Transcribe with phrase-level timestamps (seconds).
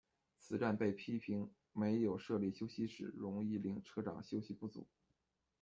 [0.39, 4.87] 此站被批评没有设立休息室，容易令车长休息不足。